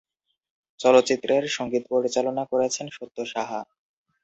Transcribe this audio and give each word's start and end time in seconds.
চলচ্চিত্রের 0.79 1.43
সঙ্গীত 1.49 1.83
পরিচালনা 1.93 2.43
করেছেন 2.51 2.85
সত্য 2.89 3.17
সাহা। 3.25 3.61